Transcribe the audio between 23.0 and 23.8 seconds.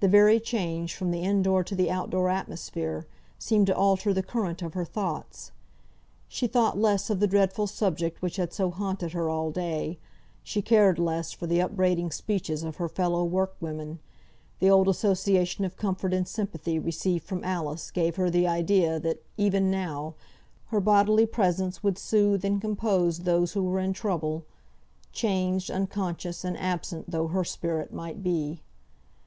those who were